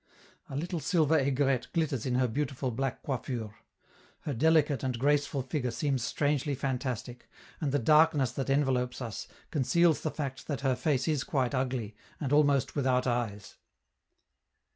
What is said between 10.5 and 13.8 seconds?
her face is quite ugly, and almost without eyes.